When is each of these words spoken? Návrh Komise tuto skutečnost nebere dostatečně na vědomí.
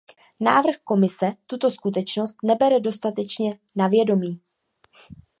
Návrh 0.39 0.75
Komise 0.83 1.33
tuto 1.47 1.71
skutečnost 1.71 2.37
nebere 2.43 2.79
dostatečně 2.79 3.59
na 3.75 3.87
vědomí. 3.87 4.41